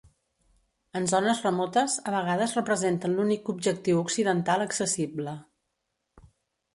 [0.99, 5.35] En zones remotes a vegades representen l'únic objectiu occidental accessible.